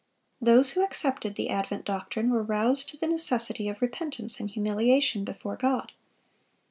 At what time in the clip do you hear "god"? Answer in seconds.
5.55-5.91